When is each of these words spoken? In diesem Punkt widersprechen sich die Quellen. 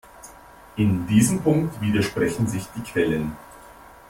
In 0.77 1.05
diesem 1.05 1.43
Punkt 1.43 1.79
widersprechen 1.79 2.47
sich 2.47 2.65
die 2.75 2.81
Quellen. 2.81 3.37